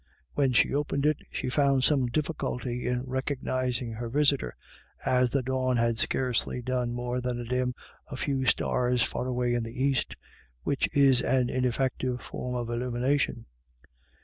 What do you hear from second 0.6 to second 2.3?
opened it, she found some